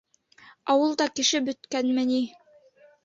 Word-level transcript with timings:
Ауылда 0.75 1.07
кеше 1.19 1.41
бөткәнме 1.49 2.07
ни? 2.15 2.19